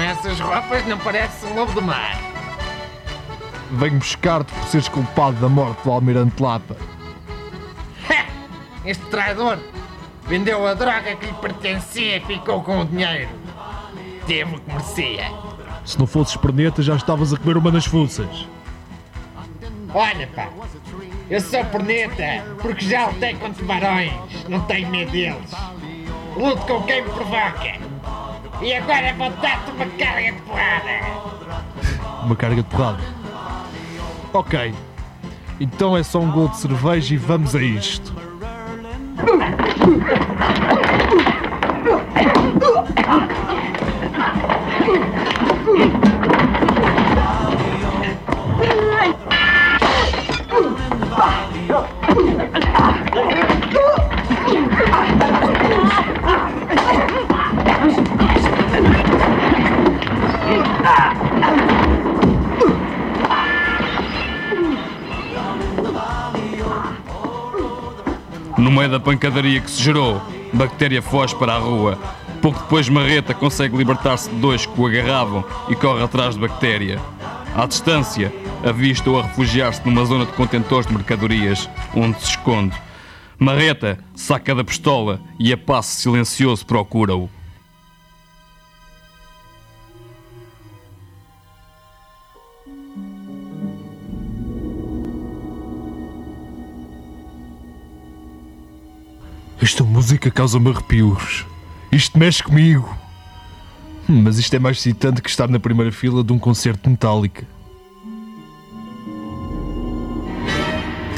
Essas 0.08 0.40
roupas 0.40 0.86
não 0.86 0.98
parece 0.98 1.44
um 1.46 1.54
lobo 1.54 1.72
do 1.72 1.82
mar. 1.82 2.18
Venho 3.72 3.98
buscar-te 3.98 4.52
por 4.52 4.64
seres 4.64 4.88
culpado 4.88 5.36
da 5.36 5.48
morte 5.48 5.82
do 5.84 5.90
Almirante 5.90 6.42
Lapa. 6.42 6.76
Este 8.84 9.04
traidor 9.06 9.58
vendeu 10.26 10.66
a 10.66 10.72
droga 10.72 11.14
que 11.16 11.26
lhe 11.26 11.32
pertencia 11.34 12.16
e 12.16 12.20
ficou 12.20 12.62
com 12.62 12.80
o 12.80 12.84
dinheiro. 12.86 13.28
Teve 14.26 14.56
o 14.56 14.60
que 14.60 14.72
merecia. 14.72 15.30
Se 15.84 15.98
não 15.98 16.06
fosses 16.06 16.36
perneta, 16.36 16.82
já 16.82 16.96
estavas 16.96 17.34
a 17.34 17.36
comer 17.36 17.58
uma 17.58 17.70
das 17.70 17.84
fuças. 17.84 18.46
Olha, 19.92 20.26
pá, 20.28 20.48
eu 21.28 21.40
sou 21.40 21.62
perneta 21.66 22.44
porque 22.62 22.86
já 22.86 23.08
lutei 23.08 23.34
com 23.34 23.52
tubarões, 23.52 24.12
não 24.48 24.60
tenho 24.60 24.88
medo 24.88 25.10
deles. 25.10 25.50
Luto 26.34 26.62
com 26.66 26.82
quem 26.84 27.02
me 27.02 27.10
provoca. 27.10 27.87
E 28.60 28.74
agora 28.74 29.14
vou 29.14 29.30
dar-te 29.30 29.70
uma 29.70 29.86
carga 29.86 30.32
de 30.32 30.40
porrada. 30.42 30.90
Uma 32.24 32.36
carga 32.36 32.62
de 32.62 32.68
porrada. 32.68 33.02
Ok. 34.32 34.74
Então 35.60 35.96
é 35.96 36.02
só 36.02 36.20
um 36.20 36.30
gol 36.30 36.48
de 36.48 36.56
cerveja 36.56 37.14
e 37.14 37.16
vamos 37.16 37.54
a 37.54 37.62
isto. 37.62 38.12
meio 68.78 68.90
da 68.90 69.00
pancadaria 69.00 69.60
que 69.60 69.68
se 69.68 69.82
gerou, 69.82 70.22
Bactéria 70.52 71.02
foge 71.02 71.34
para 71.34 71.52
a 71.52 71.58
rua. 71.58 71.98
Pouco 72.40 72.60
depois, 72.60 72.88
Marreta 72.88 73.34
consegue 73.34 73.76
libertar-se 73.76 74.30
de 74.30 74.36
dois 74.36 74.66
que 74.66 74.80
o 74.80 74.86
agarravam 74.86 75.44
e 75.68 75.74
corre 75.74 76.00
atrás 76.04 76.36
de 76.36 76.40
Bactéria. 76.40 77.00
À 77.56 77.66
distância, 77.66 78.32
avista-o 78.64 79.18
a 79.18 79.22
refugiar-se 79.24 79.84
numa 79.84 80.04
zona 80.04 80.24
de 80.24 80.32
contentores 80.32 80.86
de 80.86 80.94
mercadorias, 80.94 81.68
onde 81.92 82.20
se 82.20 82.30
esconde. 82.30 82.76
Marreta 83.36 83.98
saca 84.14 84.54
da 84.54 84.62
pistola 84.62 85.20
e 85.40 85.52
a 85.52 85.58
passo 85.58 86.00
silencioso 86.00 86.64
procura-o. 86.64 87.28
Esta 99.60 99.82
música 99.82 100.30
causa-me 100.30 100.70
arrepios. 100.70 101.44
Isto 101.90 102.18
mexe 102.18 102.42
comigo. 102.42 102.96
Hum, 104.08 104.22
Mas 104.22 104.38
isto 104.38 104.54
é 104.54 104.58
mais 104.58 104.78
excitante 104.78 105.20
que 105.20 105.28
estar 105.28 105.48
na 105.48 105.58
primeira 105.58 105.90
fila 105.92 106.22
de 106.22 106.32
um 106.32 106.38
concerto 106.38 106.84
de 106.84 106.90
Metallica. 106.90 107.46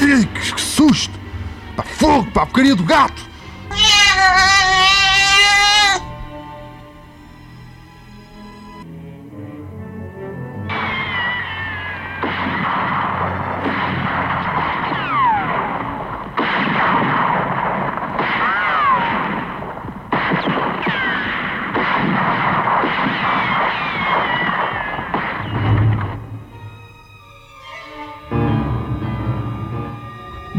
Ei, 0.01 0.25
que, 0.25 0.61
susto! 0.61 1.13
Pá, 1.75 1.83
fogo, 1.83 2.29
pá, 2.31 2.45
porcaria 2.45 2.75
do 2.75 2.83
gato! 2.83 3.30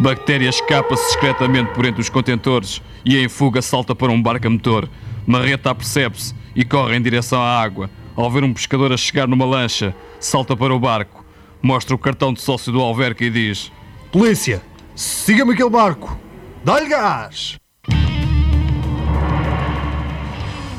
Bactéria 0.03 0.49
escapa-se 0.49 1.07
discretamente 1.07 1.73
por 1.75 1.85
entre 1.85 2.01
os 2.01 2.09
contentores 2.09 2.83
e 3.05 3.17
em 3.17 3.29
fuga 3.29 3.63
salta 3.63 3.95
para 3.95 4.11
um 4.11 4.21
barco 4.21 4.49
a 4.49 4.51
motor. 4.51 4.89
Marreta 5.25 5.71
apercebe-se 5.71 6.35
e 6.57 6.65
corre 6.65 6.97
em 6.97 7.01
direção 7.01 7.41
à 7.41 7.63
água. 7.63 7.89
Ao 8.17 8.29
ver 8.29 8.43
um 8.43 8.53
pescador 8.53 8.93
a 8.93 8.97
chegar 8.97 9.29
numa 9.29 9.47
lancha, 9.47 9.95
salta 10.19 10.57
para 10.57 10.75
o 10.75 10.81
barco, 10.81 11.25
mostra 11.63 11.95
o 11.95 11.99
cartão 11.99 12.33
de 12.33 12.41
sócio 12.41 12.73
do 12.73 12.81
Alverca 12.81 13.25
e 13.25 13.31
diz: 13.31 13.71
Polícia, 14.11 14.61
siga-me 14.97 15.53
aquele 15.53 15.71
barco! 15.71 16.19
Dá-lhe 16.65 16.89
gás! 16.89 17.62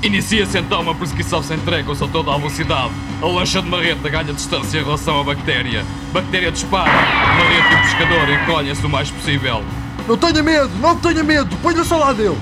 Inicia-se 0.03 0.57
então 0.57 0.81
uma 0.81 0.93
perseguição 0.93 1.41
sem 1.41 1.57
tréguas 1.60 2.01
a 2.01 2.07
toda 2.10 2.33
a 2.33 2.38
velocidade. 2.38 2.91
A 3.22 3.25
lancha 3.25 3.62
de 3.62 3.69
Marreta 3.69 4.10
ganha 4.10 4.33
distância 4.33 4.77
em 4.77 4.83
relação 4.83 5.22
à 5.22 5.24
bactéria. 5.24 5.86
Bactéria 6.12 6.51
dispara. 6.51 6.91
Marreta 6.91 7.72
e 7.72 7.75
o 7.75 7.81
pescador 7.83 8.29
encolhem-se 8.29 8.86
o 8.86 8.89
mais 8.89 9.10
possível. 9.10 9.63
Não 10.05 10.17
tenha 10.17 10.43
medo, 10.43 10.69
não 10.81 10.98
tenha 10.98 11.24
medo, 11.24 11.55
ponha-se 11.57 11.93
ao 11.93 12.01
lado 12.01 12.17
dele! 12.17 12.38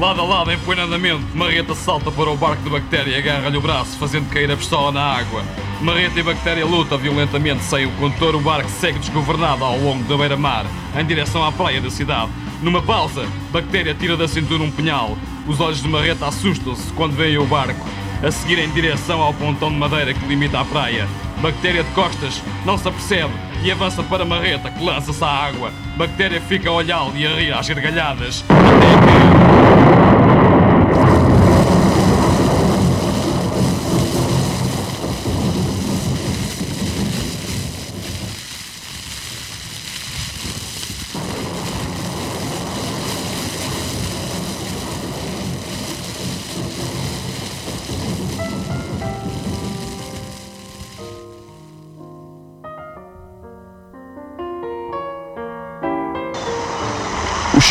Lado 0.00 0.22
a 0.22 0.24
lado, 0.24 0.50
em 0.50 0.58
pleno 0.60 0.82
andamento, 0.84 1.22
Marreta 1.34 1.74
salta 1.74 2.10
para 2.10 2.30
o 2.30 2.36
barco 2.36 2.62
de 2.62 2.70
Bactéria 2.70 3.10
e 3.10 3.18
agarra-lhe 3.18 3.58
o 3.58 3.60
braço, 3.60 3.98
fazendo 3.98 4.30
cair 4.30 4.50
a 4.50 4.56
pistola 4.56 4.90
na 4.90 5.02
água. 5.02 5.44
Marreta 5.82 6.18
e 6.18 6.22
Bactéria 6.22 6.64
lutam 6.64 6.96
violentamente 6.96 7.62
sem 7.62 7.84
o 7.84 7.90
condutor, 7.92 8.34
o 8.34 8.40
barco 8.40 8.70
segue 8.70 8.98
desgovernado 8.98 9.62
ao 9.62 9.78
longo 9.78 10.02
da 10.04 10.16
beira-mar, 10.16 10.64
em 10.98 11.04
direção 11.04 11.44
à 11.44 11.52
praia 11.52 11.78
da 11.78 11.90
cidade. 11.90 12.30
Numa 12.62 12.80
pausa, 12.80 13.26
Bactéria 13.52 13.94
tira 13.94 14.16
da 14.16 14.26
cintura 14.26 14.62
um 14.62 14.70
punhal. 14.70 15.18
Os 15.46 15.60
olhos 15.60 15.82
de 15.82 15.88
Marreta 15.88 16.26
assustam-se 16.26 16.92
quando 16.92 17.16
veem 17.16 17.36
o 17.36 17.46
barco, 17.46 17.86
a 18.22 18.30
seguir 18.30 18.58
em 18.58 18.70
direção 18.70 19.20
ao 19.20 19.34
pontão 19.34 19.70
de 19.70 19.76
madeira 19.76 20.14
que 20.14 20.24
limita 20.26 20.60
a 20.60 20.64
praia. 20.64 21.08
Bactéria 21.40 21.82
de 21.82 21.90
costas 21.90 22.40
não 22.64 22.78
se 22.78 22.86
apercebe 22.86 23.32
e 23.64 23.70
avança 23.70 24.02
para 24.04 24.24
Marreta, 24.24 24.70
que 24.70 24.84
lança-se 24.84 25.22
à 25.24 25.28
água. 25.28 25.72
Bactéria 25.96 26.40
fica 26.40 26.68
a 26.68 26.72
olhá-lo 26.72 27.12
e 27.16 27.26
a 27.26 27.34
rir 27.34 27.52
às 27.52 27.68
gargalhadas, 27.68 28.44
até 28.48 29.46
que... 29.46 29.51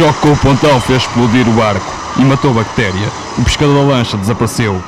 choque 0.01 0.21
com 0.21 0.31
o 0.31 0.37
pontão 0.37 0.81
fez 0.81 1.03
explodir 1.03 1.47
o 1.47 1.51
barco 1.51 1.85
e 2.17 2.23
matou 2.23 2.49
a 2.49 2.63
bactéria. 2.63 3.07
O 3.37 3.43
pescador 3.43 3.75
da 3.75 3.93
lancha 3.93 4.17
desapareceu. 4.17 4.81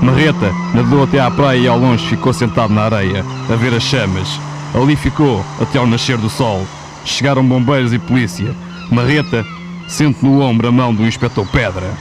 Marreta 0.00 0.52
nadou 0.72 1.02
até 1.02 1.18
à 1.18 1.28
praia 1.28 1.58
e 1.58 1.66
ao 1.66 1.76
longe 1.76 2.06
ficou 2.06 2.32
sentado 2.32 2.72
na 2.72 2.82
areia, 2.82 3.24
a 3.52 3.56
ver 3.56 3.74
as 3.74 3.82
chamas. 3.82 4.38
Ali 4.72 4.94
ficou 4.94 5.44
até 5.60 5.80
ao 5.80 5.88
nascer 5.88 6.16
do 6.18 6.30
sol. 6.30 6.64
Chegaram 7.04 7.44
bombeiros 7.44 7.92
e 7.92 7.98
polícia. 7.98 8.54
Marreta 8.92 9.44
sente 9.88 10.24
no 10.24 10.40
ombro 10.40 10.68
a 10.68 10.72
mão 10.72 10.94
do 10.94 11.04
inspetor 11.04 11.48
Pedra. 11.48 11.92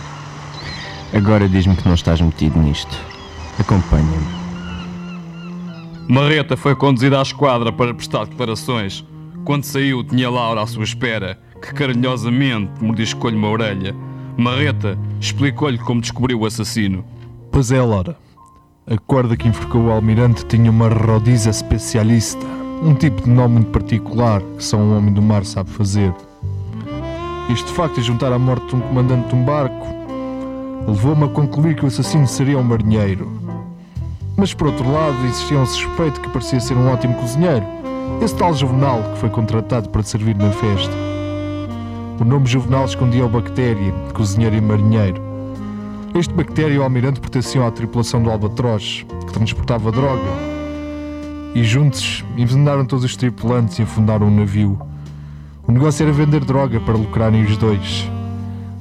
Agora 1.11 1.49
diz-me 1.49 1.75
que 1.75 1.87
não 1.87 1.95
estás 1.95 2.21
metido 2.21 2.59
nisto. 2.59 2.95
Acompanha-me. 3.57 4.27
Marreta 6.07 6.55
foi 6.55 6.75
conduzida 6.75 7.17
à 7.17 7.23
esquadra 7.23 7.71
para 7.71 7.95
prestar 7.95 8.25
declarações. 8.25 9.03
Quando 9.43 9.63
saiu, 9.63 10.03
tinha 10.03 10.29
Laura 10.29 10.61
à 10.61 10.67
sua 10.67 10.83
espera, 10.83 11.39
que 11.61 11.73
carinhosamente 11.73 12.71
mordiscou-lhe 12.81 13.35
uma 13.35 13.49
orelha. 13.49 13.95
Marreta 14.37 14.97
explicou-lhe 15.19 15.77
como 15.77 16.01
descobriu 16.01 16.39
o 16.39 16.45
assassino. 16.45 17.03
Pois 17.51 17.71
é, 17.71 17.81
Laura. 17.81 18.17
A 18.87 18.97
corda 18.97 19.37
que 19.37 19.47
enforcou 19.47 19.85
o 19.85 19.91
almirante 19.91 20.45
tinha 20.45 20.71
uma 20.71 20.87
rodiza 20.87 21.49
especialista. 21.49 22.45
Um 22.81 22.95
tipo 22.95 23.23
de 23.23 23.29
nó 23.29 23.47
muito 23.47 23.69
particular 23.71 24.41
que 24.57 24.63
só 24.63 24.77
um 24.77 24.97
homem 24.97 25.13
do 25.13 25.21
mar 25.21 25.45
sabe 25.45 25.69
fazer. 25.69 26.13
Isto 27.49 27.67
de 27.67 27.73
facto 27.73 27.99
é 27.99 28.03
juntar 28.03 28.31
à 28.31 28.39
morte 28.39 28.67
de 28.67 28.75
um 28.75 28.79
comandante 28.79 29.27
de 29.29 29.35
um 29.35 29.43
barco 29.43 29.99
levou-me 30.87 31.25
a 31.25 31.27
concluir 31.27 31.75
que 31.75 31.83
o 31.83 31.87
assassino 31.87 32.27
seria 32.27 32.57
um 32.57 32.63
marinheiro. 32.63 33.31
Mas 34.35 34.53
por 34.53 34.67
outro 34.67 34.89
lado, 34.91 35.25
existia 35.25 35.57
um 35.57 35.65
suspeito 35.65 36.21
que 36.21 36.29
parecia 36.29 36.59
ser 36.59 36.75
um 36.75 36.89
ótimo 36.91 37.15
cozinheiro. 37.15 37.65
Esse 38.21 38.35
tal 38.35 38.53
Juvenal 38.53 39.03
que 39.13 39.19
foi 39.19 39.29
contratado 39.29 39.89
para 39.89 40.03
servir 40.03 40.35
na 40.35 40.51
festa. 40.51 41.18
O 42.19 42.25
nome 42.25 42.47
Juvenal 42.47 42.83
escondia 42.83 43.25
o 43.25 43.29
bactéria, 43.29 43.93
cozinheiro 44.13 44.53
e 44.53 44.59
marinheiro. 44.59 45.21
Este 46.13 46.33
bactéria 46.33 46.73
e 46.73 46.77
o 46.77 46.83
almirante 46.83 47.21
pertenciam 47.21 47.65
à 47.65 47.71
tripulação 47.71 48.21
do 48.21 48.29
Albatroz, 48.29 49.05
que 49.25 49.31
transportava 49.31 49.89
droga. 49.89 50.29
E 51.55 51.63
juntos 51.63 52.25
envenenaram 52.35 52.83
todos 52.83 53.05
os 53.05 53.15
tripulantes 53.15 53.79
e 53.79 53.83
afundaram 53.83 54.27
o 54.27 54.31
navio. 54.31 54.77
O 55.65 55.71
negócio 55.71 56.03
era 56.03 56.11
vender 56.11 56.43
droga 56.43 56.81
para 56.81 56.95
lucrarem 56.95 57.45
os 57.45 57.55
dois. 57.55 58.05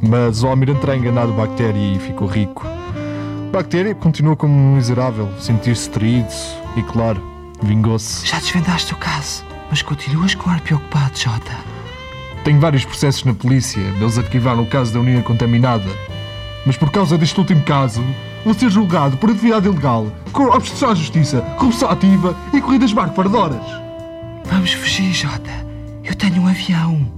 Mas 0.03 0.43
o 0.43 0.49
almirante 0.49 0.81
terá 0.81 0.97
enganado 0.97 1.31
o 1.31 1.37
bactéria 1.37 1.95
e 1.95 1.99
ficou 2.01 2.27
rico. 2.27 2.67
O 3.47 3.53
bactéria 3.53 3.95
continua 3.95 4.35
como 4.35 4.53
um 4.53 4.75
miserável, 4.75 5.29
sentir-se 5.39 5.89
traído 5.91 6.27
e, 6.77 6.83
claro, 6.83 7.23
vingou-se. 7.63 8.27
Já 8.27 8.41
desvendaste 8.41 8.95
o 8.95 8.97
caso, 8.97 9.45
mas 9.71 9.81
continuas 9.81 10.35
com 10.35 10.51
ar 10.51 10.61
preocupado, 10.61 11.17
Jota. 11.17 11.78
Tenho 12.49 12.61
vários 12.61 12.83
processos 12.83 13.25
na 13.25 13.35
polícia, 13.35 13.79
eles 13.79 14.17
arquivaram 14.17 14.63
o 14.63 14.67
caso 14.67 14.91
da 14.91 14.99
urina 14.99 15.21
contaminada. 15.21 15.85
Mas 16.65 16.79
por 16.79 16.91
causa 16.91 17.19
deste 17.19 17.39
último 17.39 17.63
caso, 17.63 18.03
vou 18.43 18.55
ser 18.55 18.71
julgado 18.71 19.19
por 19.19 19.29
atividade 19.29 19.69
ilegal, 19.69 20.07
com 20.33 20.45
obstrução 20.45 20.89
à 20.89 20.95
justiça, 20.95 21.43
corrupção 21.59 21.91
ativa 21.91 22.35
e 22.55 22.59
corridas 22.59 22.91
barco 22.91 23.15
fardoras. 23.15 23.61
Vamos 24.47 24.73
fugir, 24.73 25.13
Jota. 25.13 25.51
Eu 26.03 26.15
tenho 26.15 26.41
um 26.41 26.49
avião. 26.49 27.13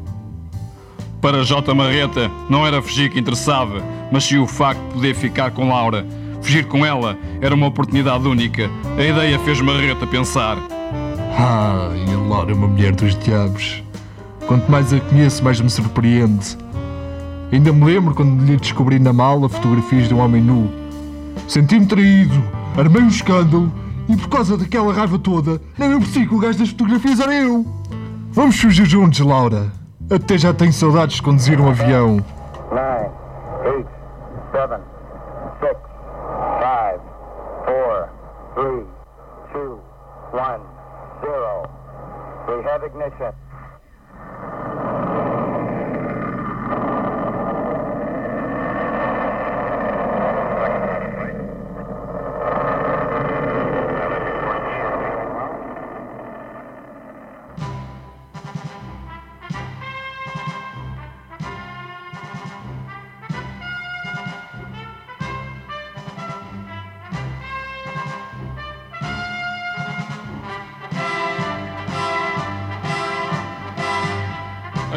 Para 1.21 1.45
J. 1.45 1.73
Marreta, 1.75 2.29
não 2.49 2.67
era 2.67 2.83
fugir 2.83 3.09
que 3.09 3.21
interessava, 3.21 3.85
mas 4.11 4.25
sim 4.25 4.39
o 4.39 4.49
facto 4.49 4.83
de 4.83 4.95
poder 4.95 5.15
ficar 5.15 5.53
com 5.53 5.69
Laura. 5.69 6.05
Fugir 6.43 6.67
com 6.67 6.85
ela 6.85 7.17
era 7.41 7.55
uma 7.55 7.69
oportunidade 7.69 8.27
única. 8.27 8.69
A 8.99 9.05
ideia 9.05 9.39
fez 9.39 9.61
Marreta 9.61 10.09
pensar. 10.09 10.59
Ah, 11.39 11.89
e 11.95 12.13
a 12.13 12.19
Laura 12.19 12.51
é 12.51 12.55
uma 12.55 12.67
mulher 12.67 12.97
dos 12.97 13.17
diabos. 13.17 13.81
Quanto 14.51 14.69
mais 14.69 14.93
a 14.93 14.99
conheço, 14.99 15.45
mais 15.45 15.61
me 15.61 15.71
surpreende. 15.71 16.59
Ainda 17.53 17.73
me 17.73 17.85
lembro 17.85 18.17
quando 18.17 18.45
lhe 18.45 18.57
descobri 18.57 18.99
na 18.99 19.13
mala 19.13 19.49
fotografias 19.49 20.09
de 20.09 20.15
um 20.15 20.19
homem 20.19 20.43
nu. 20.43 20.69
Senti-me 21.47 21.87
traído, 21.87 22.35
armei 22.77 23.01
um 23.01 23.07
escândalo 23.07 23.71
e 24.09 24.17
por 24.17 24.29
causa 24.29 24.59
daquela 24.59 24.93
raiva 24.93 25.21
toda, 25.21 25.61
nem 25.79 25.91
me 25.91 26.01
percebi 26.01 26.27
que 26.27 26.35
o 26.35 26.41
gajo 26.41 26.59
das 26.59 26.71
fotografias 26.71 27.21
era 27.21 27.33
eu. 27.33 27.65
Vamos 28.33 28.61
fugir 28.61 28.87
juntos, 28.87 29.21
Laura. 29.21 29.71
Até 30.13 30.37
já 30.37 30.53
tenho 30.53 30.73
saudades 30.73 31.15
de 31.15 31.23
conduzir 31.23 31.61
um 31.61 31.69
avião. 31.69 32.17
nine, 32.73 33.09
eight, 33.67 33.89
seven, 34.51 34.81
six, 35.61 35.77
five, 36.59 36.99
four, 37.67 38.09
three, 38.57 38.85
two, 39.53 39.79
one, 40.33 40.61
zero. 41.21 41.71
We 42.49 42.69
have 42.69 42.85
ignition. 42.85 43.33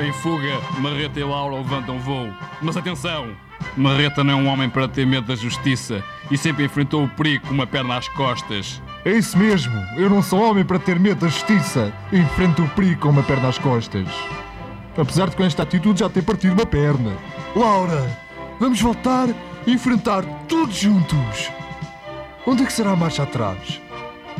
Em 0.04 0.12
fuga, 0.12 0.60
Marreta 0.80 1.18
e 1.18 1.24
Laura 1.24 1.56
levantam 1.56 1.98
voo. 1.98 2.30
Mas 2.62 2.76
atenção! 2.76 3.30
Marreta 3.78 4.22
não 4.22 4.34
é 4.34 4.36
um 4.36 4.48
homem 4.48 4.70
para 4.70 4.86
ter 4.86 5.08
medo 5.08 5.28
da 5.28 5.36
justiça 5.36 6.04
e 6.30 6.38
sempre 6.38 6.66
enfrentou 6.66 7.06
o 7.06 7.08
perigo 7.08 7.48
com 7.48 7.54
uma 7.54 7.66
perna 7.66 7.96
às 7.96 8.10
costas. 8.10 8.82
É 9.06 9.12
isso 9.14 9.38
mesmo, 9.38 9.74
eu 9.96 10.10
não 10.10 10.22
sou 10.22 10.42
homem 10.42 10.66
para 10.66 10.78
ter 10.78 11.00
medo 11.00 11.22
da 11.22 11.28
justiça. 11.28 11.94
Enfrento 12.12 12.64
o 12.64 12.70
perigo 12.72 13.00
com 13.00 13.10
uma 13.12 13.24
perna 13.24 13.48
às 13.48 13.58
costas. 13.58 14.10
Apesar 14.98 15.30
de 15.30 15.38
com 15.38 15.44
esta 15.46 15.64
atitude 15.64 16.02
já 16.02 16.10
ter 16.10 16.22
partido 16.22 16.54
uma 16.54 16.66
perna. 16.66 17.14
Laura, 17.56 18.06
vamos 18.60 18.82
voltar 18.82 19.30
e 19.66 19.72
enfrentar 19.72 20.26
todos 20.50 20.76
juntos. 20.76 21.50
Onde 22.46 22.64
é 22.64 22.66
que 22.66 22.74
será 22.74 22.92
a 22.92 22.96
marcha 22.98 23.24
atrás? 23.24 23.82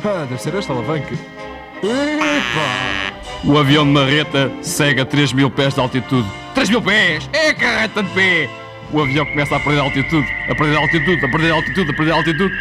Ah, 0.04 0.26
deve 0.28 0.42
ser 0.42 0.54
esta 0.54 0.74
alavanca. 0.74 1.14
Epa! 1.82 3.03
O 3.46 3.58
avião 3.58 3.84
de 3.84 3.90
Marreta 3.90 4.50
segue 4.62 5.02
a 5.02 5.04
3 5.04 5.34
mil 5.34 5.50
pés 5.50 5.74
de 5.74 5.80
altitude. 5.80 6.26
3 6.54 6.70
mil 6.70 6.80
pés! 6.80 7.28
É 7.30 7.52
carreta 7.52 8.02
de 8.02 8.08
pé! 8.10 8.48
O 8.90 9.02
avião 9.02 9.26
começa 9.26 9.56
a 9.56 9.60
perder 9.60 9.80
altitude, 9.80 10.26
a 10.48 10.54
perder 10.54 10.76
altitude, 10.78 11.24
a 11.24 11.28
perder 11.28 11.52
altitude, 11.52 11.90
a 11.90 11.94
perder 11.94 12.12
altitude. 12.12 12.54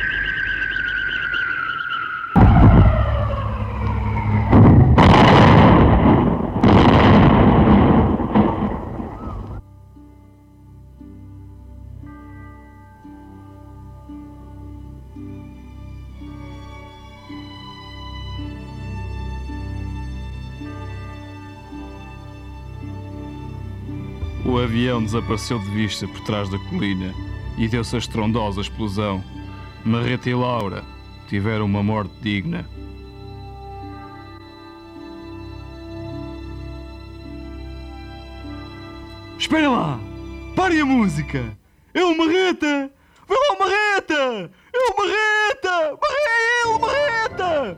Desapareceu 25.03 25.59
de 25.59 25.69
vista 25.69 26.07
por 26.07 26.21
trás 26.21 26.49
da 26.49 26.57
colina 26.57 27.13
e 27.57 27.67
deu-se 27.67 27.95
a 27.95 27.99
estrondosa 27.99 28.61
explosão. 28.61 29.23
Marreta 29.83 30.29
e 30.29 30.33
Laura 30.33 30.83
tiveram 31.27 31.65
uma 31.65 31.83
morte 31.83 32.13
digna. 32.21 32.65
Espera 39.37 39.69
lá! 39.69 39.99
Pare 40.55 40.79
a 40.79 40.85
música! 40.85 41.57
É 41.93 42.03
o 42.03 42.17
Marreta! 42.17 42.89
Vê 43.27 43.35
lá 43.35 43.55
o 43.55 43.59
Marreta! 43.59 44.51
É 44.73 44.77
o 44.77 44.97
Marreta! 44.97 45.99
É 46.05 46.33
ele, 46.61 46.79
Marreta! 46.79 47.77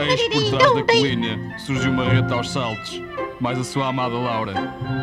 Eis 0.00 0.28
por 0.28 0.58
trás 0.58 0.74
da 0.74 0.82
colina 0.82 1.58
surgiu 1.58 1.92
Marreta 1.92 2.34
aos 2.34 2.50
saltos, 2.50 3.02
mais 3.40 3.58
a 3.58 3.64
sua 3.64 3.88
amada 3.88 4.14
Laura, 4.14 4.54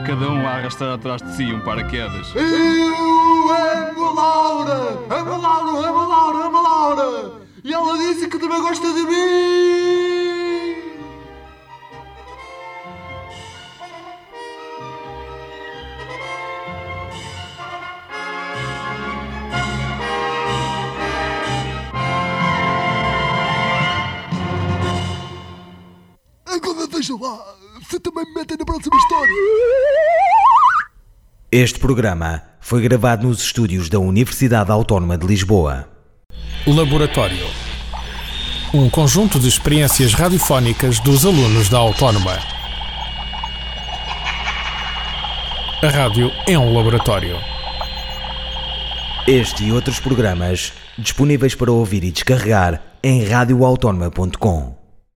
cada 0.05 0.29
um 0.29 0.47
a 0.47 0.51
arrastar 0.51 0.93
atrás 0.93 1.21
de 1.21 1.35
si 1.35 1.43
um 1.43 1.59
paraquedas. 1.61 2.33
Eu 2.35 3.51
amo 3.51 4.05
a 4.05 4.13
Laura! 4.13 5.05
Amo 5.09 5.33
a 5.33 5.37
Laura, 5.37 5.89
amo 5.89 5.99
a 5.99 6.07
Laura, 6.07 6.45
amo 6.45 6.57
a 6.57 6.61
Laura! 6.61 7.31
E 7.63 7.73
ela 7.73 7.97
disse 7.97 8.27
que 8.27 8.39
também 8.39 8.61
gosta 8.61 8.87
de 8.93 9.01
mim! 9.01 9.84
Também 28.05 28.23
me 28.25 28.33
metem 28.35 28.55
na 28.57 28.65
próxima 28.65 28.95
história. 28.95 29.33
Este 31.51 31.79
programa 31.79 32.43
foi 32.59 32.81
gravado 32.81 33.27
nos 33.27 33.41
estúdios 33.41 33.89
da 33.89 33.97
Universidade 33.97 34.71
Autónoma 34.71 35.17
de 35.17 35.25
Lisboa. 35.25 35.89
Laboratório. 36.67 37.47
Um 38.71 38.89
conjunto 38.91 39.39
de 39.39 39.47
experiências 39.47 40.13
radiofónicas 40.13 40.99
dos 40.99 41.25
alunos 41.25 41.67
da 41.69 41.79
Autónoma. 41.79 42.37
A 45.81 45.87
rádio 45.89 46.31
é 46.47 46.57
um 46.59 46.75
laboratório. 46.75 47.37
Este 49.27 49.63
e 49.63 49.71
outros 49.71 49.99
programas 49.99 50.73
disponíveis 50.95 51.55
para 51.55 51.71
ouvir 51.71 52.03
e 52.03 52.11
descarregar 52.11 52.81
em 53.01 53.23
radioautónoma.com. 53.23 54.84